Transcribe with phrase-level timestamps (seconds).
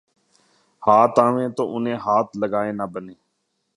[0.83, 3.13] ہاتھ آویں تو انہیں ہاتھ لگائے نہ بنے